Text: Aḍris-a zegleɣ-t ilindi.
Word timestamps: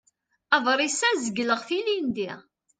Aḍris-a 0.55 1.09
zegleɣ-t 1.23 1.69
ilindi. 1.77 2.31